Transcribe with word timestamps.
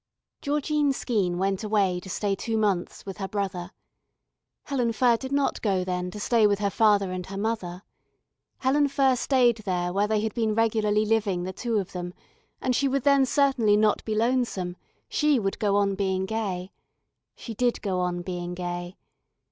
Georgine 0.41 0.91
Skeene 0.93 1.37
went 1.37 1.63
away 1.63 1.99
to 1.99 2.09
stay 2.09 2.33
two 2.33 2.57
months 2.57 3.05
with 3.05 3.17
her 3.17 3.27
brother. 3.27 3.69
Helen 4.63 4.93
Furr 4.93 5.15
did 5.15 5.31
not 5.31 5.61
go 5.61 5.83
then 5.83 6.09
to 6.09 6.19
stay 6.19 6.47
with 6.47 6.57
her 6.57 6.71
father 6.71 7.11
and 7.11 7.27
her 7.27 7.37
mother. 7.37 7.83
Helen 8.57 8.87
Furr 8.87 9.15
stayed 9.15 9.57
there 9.57 9.93
where 9.93 10.07
they 10.07 10.21
had 10.21 10.33
been 10.33 10.55
regularly 10.55 11.05
living 11.05 11.43
the 11.43 11.53
two 11.53 11.77
of 11.77 11.91
them 11.91 12.15
and 12.59 12.75
she 12.75 12.87
would 12.87 13.03
then 13.03 13.27
certainly 13.27 13.77
not 13.77 14.03
be 14.03 14.15
lonesome, 14.15 14.75
she 15.07 15.37
would 15.37 15.59
go 15.59 15.75
on 15.75 15.93
being 15.93 16.25
gay. 16.25 16.71
She 17.35 17.53
did 17.53 17.79
go 17.83 17.99
on 17.99 18.23
being 18.23 18.55
gay. 18.55 18.97